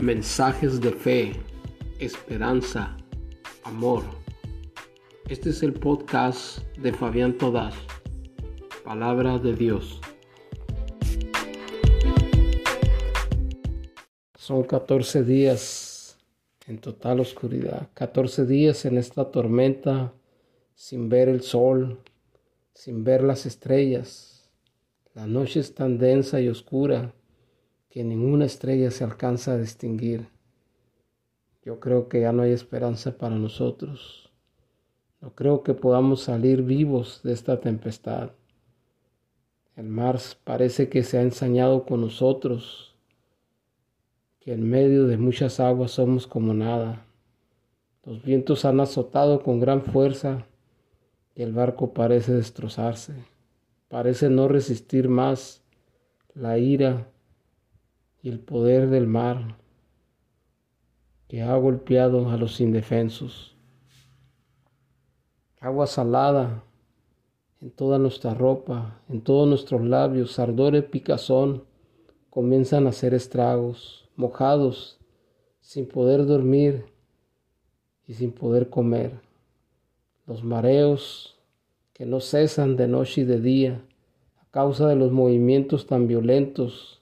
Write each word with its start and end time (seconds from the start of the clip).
mensajes 0.00 0.80
de 0.80 0.92
fe, 0.92 1.32
esperanza, 1.98 2.96
amor. 3.64 4.04
Este 5.28 5.50
es 5.50 5.62
el 5.64 5.72
podcast 5.72 6.60
de 6.76 6.92
Fabián 6.92 7.36
Todas, 7.36 7.74
Palabra 8.84 9.38
de 9.38 9.54
Dios. 9.54 10.00
Son 14.36 14.62
14 14.62 15.24
días 15.24 16.16
en 16.68 16.78
total 16.78 17.18
oscuridad, 17.18 17.88
14 17.94 18.46
días 18.46 18.84
en 18.84 18.98
esta 18.98 19.32
tormenta 19.32 20.12
sin 20.76 21.08
ver 21.08 21.28
el 21.28 21.42
sol, 21.42 21.98
sin 22.72 23.02
ver 23.02 23.24
las 23.24 23.46
estrellas. 23.46 24.48
La 25.14 25.26
noche 25.26 25.58
es 25.58 25.74
tan 25.74 25.98
densa 25.98 26.40
y 26.40 26.48
oscura 26.48 27.12
que 27.90 28.04
ninguna 28.04 28.44
estrella 28.44 28.90
se 28.90 29.04
alcanza 29.04 29.52
a 29.52 29.58
distinguir. 29.58 30.28
Yo 31.64 31.80
creo 31.80 32.08
que 32.08 32.20
ya 32.20 32.32
no 32.32 32.42
hay 32.42 32.52
esperanza 32.52 33.16
para 33.16 33.36
nosotros. 33.36 34.30
No 35.20 35.34
creo 35.34 35.62
que 35.62 35.74
podamos 35.74 36.22
salir 36.22 36.62
vivos 36.62 37.20
de 37.22 37.32
esta 37.32 37.60
tempestad. 37.60 38.30
El 39.76 39.88
mar 39.88 40.18
parece 40.44 40.88
que 40.88 41.02
se 41.02 41.18
ha 41.18 41.22
ensañado 41.22 41.86
con 41.86 42.00
nosotros, 42.00 42.96
que 44.40 44.52
en 44.52 44.68
medio 44.68 45.06
de 45.06 45.16
muchas 45.16 45.60
aguas 45.60 45.92
somos 45.92 46.26
como 46.26 46.54
nada. 46.54 47.06
Los 48.04 48.22
vientos 48.22 48.64
han 48.64 48.80
azotado 48.80 49.42
con 49.42 49.60
gran 49.60 49.82
fuerza 49.82 50.46
y 51.34 51.42
el 51.42 51.52
barco 51.52 51.92
parece 51.92 52.32
destrozarse. 52.32 53.14
Parece 53.88 54.30
no 54.30 54.48
resistir 54.48 55.08
más 55.08 55.62
la 56.34 56.58
ira 56.58 57.08
y 58.22 58.28
el 58.30 58.40
poder 58.40 58.88
del 58.88 59.06
mar 59.06 59.56
que 61.28 61.42
ha 61.42 61.54
golpeado 61.56 62.30
a 62.30 62.36
los 62.36 62.60
indefensos. 62.60 63.54
Agua 65.60 65.86
salada 65.86 66.64
en 67.60 67.70
toda 67.70 67.98
nuestra 67.98 68.34
ropa, 68.34 69.02
en 69.08 69.20
todos 69.20 69.48
nuestros 69.48 69.84
labios, 69.84 70.38
ardor 70.38 70.76
y 70.76 70.82
picazón 70.82 71.64
comienzan 72.30 72.86
a 72.86 72.90
hacer 72.90 73.14
estragos, 73.14 74.08
mojados, 74.16 74.98
sin 75.60 75.86
poder 75.86 76.24
dormir 76.24 76.86
y 78.06 78.14
sin 78.14 78.32
poder 78.32 78.70
comer. 78.70 79.20
Los 80.26 80.44
mareos 80.44 81.36
que 81.92 82.06
no 82.06 82.20
cesan 82.20 82.76
de 82.76 82.86
noche 82.88 83.22
y 83.22 83.24
de 83.24 83.40
día 83.40 83.82
a 84.40 84.46
causa 84.50 84.88
de 84.88 84.96
los 84.96 85.10
movimientos 85.10 85.86
tan 85.86 86.06
violentos 86.06 86.97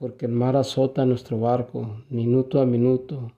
porque 0.00 0.24
el 0.24 0.32
mar 0.32 0.56
azota 0.56 1.04
nuestro 1.04 1.38
barco 1.38 2.02
minuto 2.08 2.62
a 2.62 2.64
minuto, 2.64 3.32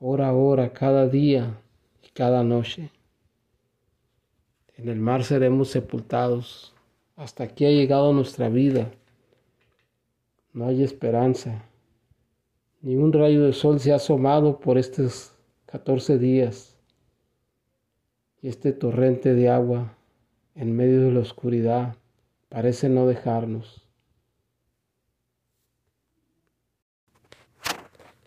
hora 0.00 0.28
a 0.28 0.32
hora, 0.32 0.72
cada 0.72 1.06
día 1.06 1.60
y 2.02 2.08
cada 2.14 2.42
noche. 2.42 2.90
En 4.78 4.88
el 4.88 4.98
mar 4.98 5.22
seremos 5.22 5.68
sepultados. 5.68 6.74
Hasta 7.14 7.44
aquí 7.44 7.66
ha 7.66 7.70
llegado 7.70 8.14
nuestra 8.14 8.48
vida. 8.48 8.90
No 10.54 10.66
hay 10.66 10.82
esperanza. 10.82 11.66
Ni 12.80 12.96
un 12.96 13.12
rayo 13.12 13.44
de 13.44 13.52
sol 13.52 13.78
se 13.78 13.92
ha 13.92 13.96
asomado 13.96 14.58
por 14.60 14.78
estos 14.78 15.32
14 15.66 16.16
días. 16.16 16.74
Y 18.40 18.48
este 18.48 18.72
torrente 18.72 19.34
de 19.34 19.50
agua 19.50 19.94
en 20.54 20.74
medio 20.74 21.02
de 21.02 21.12
la 21.12 21.20
oscuridad 21.20 21.96
parece 22.48 22.88
no 22.88 23.06
dejarnos. 23.06 23.85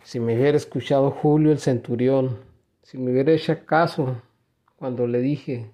Si 0.09 0.19
me 0.19 0.35
hubiera 0.35 0.57
escuchado 0.57 1.11
Julio 1.11 1.51
el 1.51 1.59
centurión, 1.59 2.39
si 2.81 2.97
me 2.97 3.11
hubiera 3.11 3.31
hecho 3.31 3.55
caso 3.67 4.19
cuando 4.75 5.05
le 5.05 5.19
dije, 5.19 5.69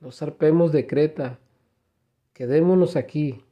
no 0.00 0.12
zarpemos 0.12 0.72
de 0.72 0.86
Creta, 0.86 1.38
quedémonos 2.32 2.96
aquí, 2.96 3.44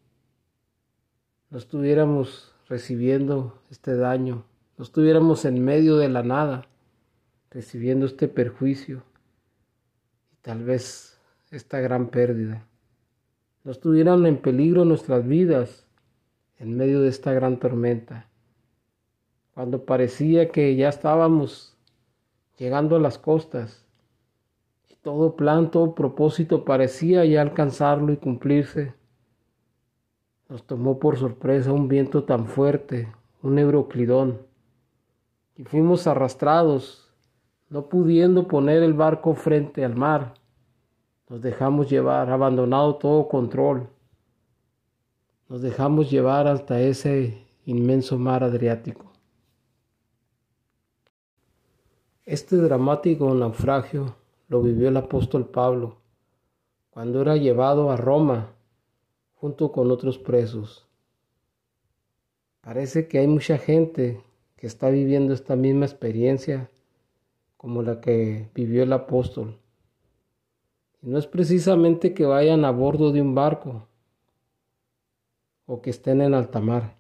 no 1.51 1.59
estuviéramos 1.59 2.55
recibiendo 2.71 3.61
este 3.71 3.97
daño, 3.97 4.47
no 4.79 4.85
estuviéramos 4.85 5.45
en 5.45 5.63
medio 5.63 5.99
de 5.99 6.09
la 6.09 6.23
nada, 6.23 6.69
recibiendo 7.51 8.07
este 8.07 8.29
perjuicio 8.29 9.03
y 10.33 10.37
tal 10.37 10.65
vez 10.65 11.21
esta 11.51 11.81
gran 11.81 12.09
pérdida. 12.09 12.67
No 13.63 13.73
estuvieran 13.73 14.25
en 14.25 14.39
peligro 14.39 14.87
nuestras 14.87 15.29
vidas 15.29 15.87
en 16.57 16.79
medio 16.79 17.03
de 17.03 17.11
esta 17.11 17.35
gran 17.35 17.59
tormenta 17.59 18.28
cuando 19.59 19.85
parecía 19.85 20.53
que 20.53 20.77
ya 20.77 20.89
estábamos 20.89 21.77
llegando 22.59 22.95
a 22.95 23.01
las 23.01 23.19
costas 23.19 23.85
y 24.89 24.95
todo 25.03 25.35
plan, 25.35 25.73
todo 25.73 25.97
propósito 25.97 26.65
parecía 26.65 27.25
ya 27.25 27.43
alcanzarlo 27.43 28.13
y 28.13 28.19
cumplirse. 28.19 28.95
Nos 30.49 30.63
tomó 30.63 31.01
por 31.01 31.17
sorpresa 31.17 31.73
un 31.73 31.89
viento 31.89 32.23
tan 32.23 32.47
fuerte, 32.47 33.13
un 33.43 33.59
euroclidón, 33.59 34.43
y 35.57 35.65
fuimos 35.65 36.07
arrastrados, 36.07 37.13
no 37.69 37.89
pudiendo 37.89 38.47
poner 38.47 38.85
el 38.85 38.95
barco 38.95 39.35
frente 39.35 39.85
al 39.85 39.97
mar. 39.97 40.35
Nos 41.29 41.43
dejamos 41.43 41.91
llevar, 41.91 42.31
abandonado 42.31 42.95
todo 42.95 43.27
control. 43.27 43.89
Nos 45.49 45.63
dejamos 45.63 46.13
llevar 46.13 46.47
hasta 46.47 46.81
ese 46.81 47.45
inmenso 47.67 48.21
mar 48.21 48.45
Adriático. 48.45 49.09
Este 52.28 52.56
dramático 52.56 53.34
naufragio 53.34 54.15
lo 54.49 54.61
vivió 54.61 54.91
el 54.91 54.99
apóstol 54.99 55.49
Pablo 55.49 55.97
cuando 56.91 57.22
era 57.22 57.37
llevado 57.37 57.91
a 57.91 57.97
Roma 57.97 58.53
junto 59.33 59.72
con 59.72 59.91
otros 59.91 60.19
presos. 60.19 60.87
Parece 62.61 63.09
que 63.09 63.17
hay 63.17 63.27
mucha 63.27 63.56
gente 63.56 64.22
que 64.56 64.67
está 64.67 64.91
viviendo 64.91 65.33
esta 65.33 65.56
misma 65.56 65.87
experiencia 65.87 66.71
como 67.56 67.83
la 67.83 68.03
que 68.03 68.50
vivió 68.55 68.83
el 68.83 68.93
apóstol. 68.93 69.59
No 71.00 71.17
es 71.17 71.27
precisamente 71.27 72.12
que 72.12 72.27
vayan 72.27 72.67
a 72.67 72.71
bordo 72.72 73.11
de 73.11 73.22
un 73.22 73.34
barco 73.34 73.88
o 75.65 75.81
que 75.81 75.88
estén 75.88 76.21
en 76.21 76.34
alta 76.34 76.61
mar. 76.61 76.99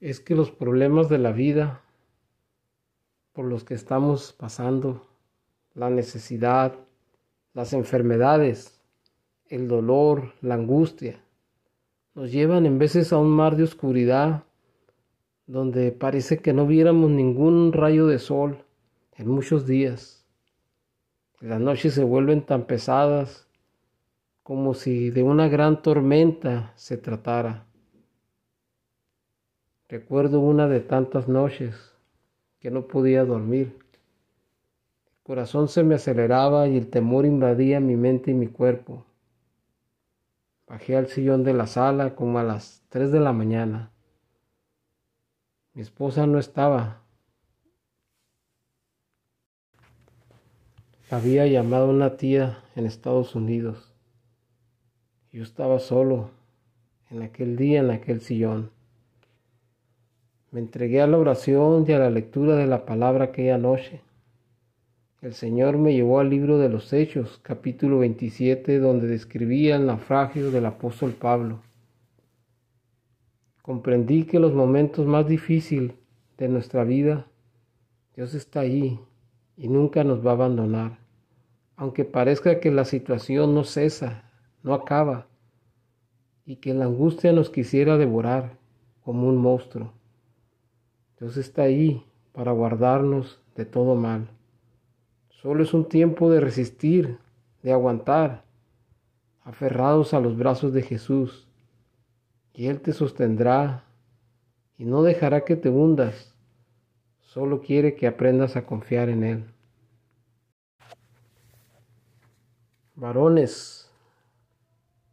Es 0.00 0.18
que 0.18 0.34
los 0.34 0.50
problemas 0.50 1.08
de 1.08 1.18
la 1.18 1.30
vida 1.30 1.81
por 3.32 3.46
los 3.46 3.64
que 3.64 3.74
estamos 3.74 4.32
pasando, 4.32 5.06
la 5.74 5.88
necesidad, 5.90 6.74
las 7.54 7.72
enfermedades, 7.72 8.82
el 9.48 9.68
dolor, 9.68 10.32
la 10.40 10.54
angustia, 10.54 11.22
nos 12.14 12.30
llevan 12.30 12.66
en 12.66 12.78
veces 12.78 13.12
a 13.12 13.18
un 13.18 13.30
mar 13.30 13.56
de 13.56 13.64
oscuridad 13.64 14.44
donde 15.46 15.92
parece 15.92 16.38
que 16.38 16.52
no 16.52 16.66
viéramos 16.66 17.10
ningún 17.10 17.72
rayo 17.72 18.06
de 18.06 18.18
sol 18.18 18.64
en 19.16 19.28
muchos 19.28 19.66
días. 19.66 20.26
Las 21.40 21.60
noches 21.60 21.94
se 21.94 22.04
vuelven 22.04 22.42
tan 22.42 22.66
pesadas 22.66 23.48
como 24.42 24.74
si 24.74 25.10
de 25.10 25.22
una 25.22 25.48
gran 25.48 25.82
tormenta 25.82 26.72
se 26.76 26.96
tratara. 26.96 27.66
Recuerdo 29.88 30.40
una 30.40 30.68
de 30.68 30.80
tantas 30.80 31.28
noches 31.28 31.91
que 32.62 32.70
no 32.70 32.86
podía 32.86 33.24
dormir. 33.24 33.76
El 35.04 35.22
corazón 35.24 35.66
se 35.66 35.82
me 35.82 35.96
aceleraba 35.96 36.68
y 36.68 36.76
el 36.76 36.88
temor 36.88 37.26
invadía 37.26 37.80
mi 37.80 37.96
mente 37.96 38.30
y 38.30 38.34
mi 38.34 38.46
cuerpo. 38.46 39.04
Bajé 40.68 40.96
al 40.96 41.08
sillón 41.08 41.42
de 41.42 41.54
la 41.54 41.66
sala 41.66 42.14
como 42.14 42.38
a 42.38 42.44
las 42.44 42.84
tres 42.88 43.10
de 43.10 43.18
la 43.18 43.32
mañana. 43.32 43.90
Mi 45.74 45.82
esposa 45.82 46.28
no 46.28 46.38
estaba. 46.38 47.02
Había 51.10 51.48
llamado 51.48 51.90
una 51.90 52.16
tía 52.16 52.62
en 52.76 52.86
Estados 52.86 53.34
Unidos. 53.34 53.92
Yo 55.32 55.42
estaba 55.42 55.80
solo 55.80 56.30
en 57.10 57.22
aquel 57.22 57.56
día 57.56 57.80
en 57.80 57.90
aquel 57.90 58.20
sillón. 58.20 58.70
Me 60.52 60.60
entregué 60.60 61.00
a 61.00 61.06
la 61.06 61.16
oración 61.16 61.86
y 61.88 61.92
a 61.92 61.98
la 61.98 62.10
lectura 62.10 62.56
de 62.56 62.66
la 62.66 62.84
palabra 62.84 63.24
aquella 63.24 63.56
noche. 63.56 64.02
El 65.22 65.32
Señor 65.32 65.78
me 65.78 65.94
llevó 65.94 66.20
al 66.20 66.28
libro 66.28 66.58
de 66.58 66.68
los 66.68 66.92
Hechos, 66.92 67.40
capítulo 67.42 68.00
27, 68.00 68.78
donde 68.78 69.06
describía 69.06 69.76
el 69.76 69.86
naufragio 69.86 70.50
del 70.50 70.66
apóstol 70.66 71.12
Pablo. 71.12 71.62
Comprendí 73.62 74.24
que 74.24 74.38
los 74.38 74.52
momentos 74.52 75.06
más 75.06 75.26
difíciles 75.26 75.94
de 76.36 76.48
nuestra 76.48 76.84
vida, 76.84 77.28
Dios 78.14 78.34
está 78.34 78.60
ahí 78.60 79.00
y 79.56 79.68
nunca 79.68 80.04
nos 80.04 80.22
va 80.24 80.32
a 80.32 80.34
abandonar. 80.34 80.98
Aunque 81.76 82.04
parezca 82.04 82.60
que 82.60 82.70
la 82.70 82.84
situación 82.84 83.54
no 83.54 83.64
cesa, 83.64 84.30
no 84.62 84.74
acaba, 84.74 85.28
y 86.44 86.56
que 86.56 86.74
la 86.74 86.84
angustia 86.84 87.32
nos 87.32 87.48
quisiera 87.48 87.96
devorar 87.96 88.58
como 89.02 89.28
un 89.28 89.38
monstruo. 89.38 90.01
Dios 91.22 91.36
está 91.36 91.62
ahí 91.62 92.04
para 92.32 92.50
guardarnos 92.50 93.40
de 93.54 93.64
todo 93.64 93.94
mal. 93.94 94.28
Solo 95.28 95.62
es 95.62 95.72
un 95.72 95.88
tiempo 95.88 96.28
de 96.28 96.40
resistir, 96.40 97.16
de 97.62 97.70
aguantar, 97.70 98.42
aferrados 99.44 100.14
a 100.14 100.20
los 100.20 100.36
brazos 100.36 100.72
de 100.72 100.82
Jesús, 100.82 101.46
y 102.52 102.66
Él 102.66 102.80
te 102.80 102.92
sostendrá 102.92 103.84
y 104.76 104.84
no 104.84 105.04
dejará 105.04 105.44
que 105.44 105.54
te 105.54 105.68
hundas, 105.68 106.34
solo 107.20 107.60
quiere 107.60 107.94
que 107.94 108.08
aprendas 108.08 108.56
a 108.56 108.66
confiar 108.66 109.08
en 109.08 109.22
Él. 109.22 109.44
Varones, 112.96 113.88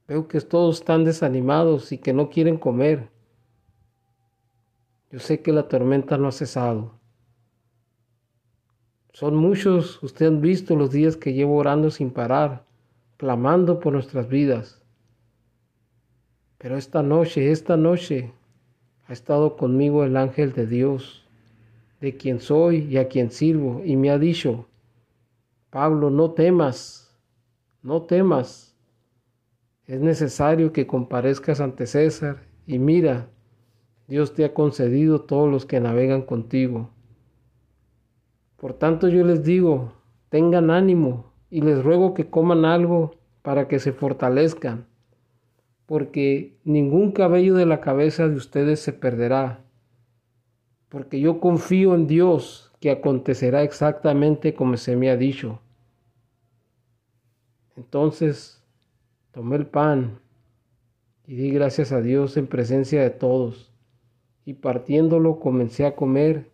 veo 0.07 0.27
que 0.27 0.41
todos 0.41 0.79
están 0.79 1.03
desanimados 1.03 1.91
y 1.91 1.99
que 1.99 2.13
no 2.13 2.31
quieren 2.31 2.57
comer. 2.57 3.18
Yo 5.11 5.19
sé 5.19 5.41
que 5.41 5.51
la 5.51 5.67
tormenta 5.67 6.17
no 6.17 6.27
ha 6.27 6.31
cesado. 6.31 6.99
Son 9.11 9.35
muchos, 9.35 10.01
ustedes 10.03 10.31
han 10.31 10.41
visto 10.41 10.75
los 10.75 10.91
días 10.91 11.17
que 11.17 11.33
llevo 11.33 11.57
orando 11.57 11.89
sin 11.89 12.11
parar, 12.11 12.63
clamando 13.17 13.79
por 13.79 13.93
nuestras 13.93 14.29
vidas. 14.29 14.81
Pero 16.59 16.77
esta 16.77 17.01
noche, 17.01 17.51
esta 17.51 17.75
noche, 17.75 18.31
ha 19.07 19.13
estado 19.13 19.57
conmigo 19.57 20.03
el 20.03 20.15
ángel 20.15 20.53
de 20.53 20.67
Dios, 20.67 21.25
de 22.01 22.15
quien 22.15 22.39
soy 22.39 22.85
y 22.89 22.97
a 22.97 23.07
quien 23.07 23.31
sirvo, 23.31 23.81
y 23.83 23.95
me 23.95 24.11
ha 24.11 24.19
dicho, 24.19 24.67
Pablo, 25.71 26.11
no 26.11 26.31
temas, 26.31 27.17
no 27.81 28.03
temas. 28.03 28.75
Es 29.85 29.99
necesario 29.99 30.71
que 30.71 30.85
comparezcas 30.85 31.59
ante 31.59 31.87
César 31.87 32.43
y 32.67 32.77
mira, 32.77 33.27
Dios 34.09 34.33
te 34.33 34.43
ha 34.43 34.55
concedido 34.55 35.21
todos 35.21 35.47
los 35.51 35.67
que 35.67 35.79
navegan 35.79 36.23
contigo. 36.23 36.89
Por 38.57 38.73
tanto 38.73 39.07
yo 39.07 39.23
les 39.23 39.43
digo, 39.43 39.93
tengan 40.29 40.71
ánimo 40.71 41.31
y 41.51 41.61
les 41.61 41.83
ruego 41.83 42.15
que 42.15 42.27
coman 42.27 42.65
algo 42.65 43.11
para 43.43 43.67
que 43.67 43.77
se 43.77 43.93
fortalezcan, 43.93 44.87
porque 45.85 46.57
ningún 46.63 47.11
cabello 47.11 47.53
de 47.53 47.67
la 47.67 47.81
cabeza 47.81 48.27
de 48.27 48.35
ustedes 48.35 48.79
se 48.79 48.93
perderá, 48.93 49.63
porque 50.89 51.19
yo 51.19 51.39
confío 51.39 51.93
en 51.93 52.07
Dios 52.07 52.71
que 52.79 52.89
acontecerá 52.89 53.61
exactamente 53.61 54.55
como 54.55 54.75
se 54.77 54.95
me 54.95 55.11
ha 55.11 55.17
dicho. 55.17 55.59
Entonces 57.75 58.63
tomé 59.31 59.57
el 59.57 59.67
pan 59.67 60.19
y 61.27 61.35
di 61.35 61.51
gracias 61.51 61.91
a 61.91 62.01
Dios 62.01 62.37
en 62.37 62.47
presencia 62.47 63.03
de 63.03 63.11
todos, 63.11 63.68
y 64.49 64.55
partiéndolo 64.55 65.39
comencé 65.39 65.85
a 65.85 65.95
comer 65.95 66.49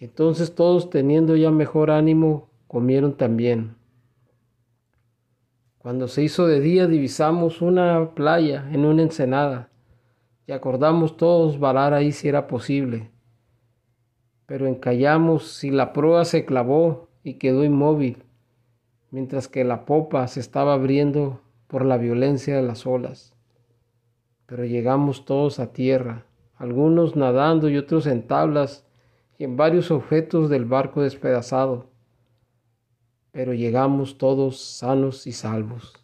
entonces 0.00 0.56
todos 0.56 0.90
teniendo 0.90 1.36
ya 1.36 1.52
mejor 1.52 1.92
ánimo, 1.92 2.48
comieron 2.66 3.16
también. 3.16 3.76
Cuando 5.78 6.08
se 6.08 6.24
hizo 6.24 6.48
de 6.48 6.58
día 6.58 6.88
divisamos 6.88 7.62
una 7.62 8.12
playa 8.16 8.68
en 8.72 8.86
una 8.86 9.02
ensenada 9.02 9.68
y 10.48 10.52
acordamos 10.52 11.16
todos 11.16 11.60
varar 11.60 11.94
ahí 11.94 12.10
si 12.10 12.28
era 12.28 12.48
posible. 12.48 13.10
Pero 14.46 14.66
encallamos 14.66 15.52
si 15.52 15.70
la 15.70 15.92
proa 15.92 16.24
se 16.24 16.44
clavó 16.44 17.08
y 17.22 17.34
quedó 17.34 17.62
inmóvil, 17.62 18.24
mientras 19.12 19.46
que 19.46 19.62
la 19.62 19.84
popa 19.84 20.26
se 20.26 20.40
estaba 20.40 20.74
abriendo 20.74 21.40
por 21.68 21.84
la 21.84 21.98
violencia 21.98 22.56
de 22.56 22.62
las 22.62 22.84
olas. 22.84 23.32
Pero 24.46 24.64
llegamos 24.64 25.24
todos 25.24 25.60
a 25.60 25.72
tierra, 25.72 26.24
algunos 26.60 27.16
nadando 27.16 27.70
y 27.70 27.78
otros 27.78 28.06
en 28.06 28.26
tablas 28.26 28.86
y 29.38 29.44
en 29.44 29.56
varios 29.56 29.90
objetos 29.90 30.50
del 30.50 30.66
barco 30.66 31.00
despedazado, 31.00 31.86
pero 33.32 33.54
llegamos 33.54 34.18
todos 34.18 34.60
sanos 34.60 35.26
y 35.26 35.32
salvos. 35.32 35.94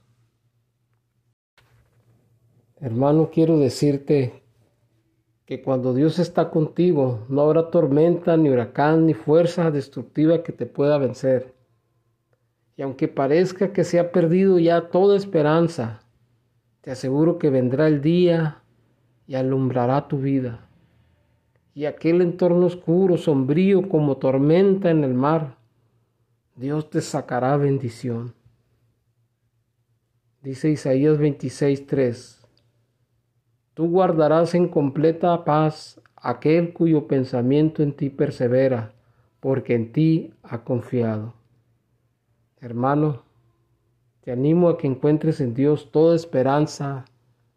Hermano, 2.81 3.29
quiero 3.31 3.59
decirte 3.59 4.43
que 5.45 5.61
cuando 5.63 5.93
Dios 5.93 6.19
está 6.19 6.49
contigo, 6.49 7.27
no 7.29 7.43
habrá 7.43 7.71
tormenta, 7.71 8.39
ni 8.39 8.49
huracán, 8.49 9.05
ni 9.05 9.13
fuerza 9.13 9.71
destructiva 9.71 10.43
que 10.43 10.53
te 10.53 10.65
pueda 10.65 10.97
vencer. 10.97 11.55
Y 12.79 12.83
aunque 12.83 13.09
parezca 13.09 13.75
que 13.75 13.85
se 13.85 13.99
ha 13.99 14.11
perdido 14.11 14.59
ya 14.59 14.89
toda 14.89 15.19
esperanza, 15.19 16.01
te 16.81 16.93
aseguro 16.93 17.39
que 17.39 17.51
vendrá 17.51 17.89
el 17.89 18.01
día 18.01 18.63
y 19.27 19.35
alumbrará 19.35 20.09
tu 20.09 20.19
vida 20.19 20.67
y 21.77 21.85
aquel 21.85 22.23
entorno 22.23 22.65
oscuro, 22.65 23.19
sombrío 23.19 23.87
como 23.91 24.17
tormenta 24.17 24.91
en 24.91 25.05
el 25.05 25.13
mar, 25.13 25.59
Dios 26.55 26.89
te 26.89 27.03
sacará 27.03 27.55
bendición. 27.59 28.33
Dice 30.41 30.71
Isaías 30.71 31.19
26:3, 31.19 32.49
Tú 33.75 33.91
guardarás 33.91 34.55
en 34.55 34.69
completa 34.69 35.45
paz 35.45 36.01
aquel 36.17 36.73
cuyo 36.73 37.07
pensamiento 37.07 37.83
en 37.83 37.93
ti 37.93 38.09
persevera, 38.09 38.95
porque 39.39 39.75
en 39.75 39.93
ti 39.93 40.33
ha 40.43 40.65
confiado. 40.65 41.35
Hermano, 42.59 43.25
te 44.23 44.33
animo 44.33 44.71
a 44.71 44.79
que 44.79 44.87
encuentres 44.87 45.43
en 45.43 45.53
Dios 45.53 45.91
toda 45.93 46.17
esperanza 46.17 47.05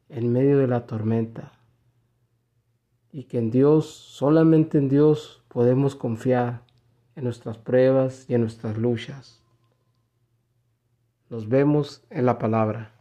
en 0.09 0.33
medio 0.33 0.57
de 0.57 0.67
la 0.67 0.85
tormenta 0.85 1.58
y 3.11 3.23
que 3.23 3.37
en 3.37 3.51
Dios, 3.51 3.87
solamente 3.87 4.77
en 4.77 4.89
Dios 4.89 5.43
podemos 5.47 5.95
confiar 5.95 6.61
en 7.15 7.23
nuestras 7.23 7.57
pruebas 7.57 8.25
y 8.29 8.35
en 8.35 8.41
nuestras 8.41 8.77
luchas. 8.77 9.41
Nos 11.29 11.47
vemos 11.47 12.03
en 12.09 12.25
la 12.25 12.37
palabra. 12.37 12.98